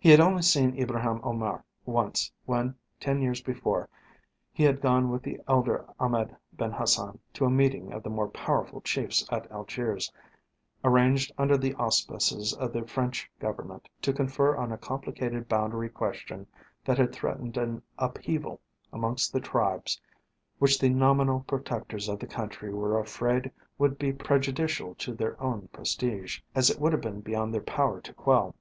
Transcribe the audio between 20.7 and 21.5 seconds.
the nominal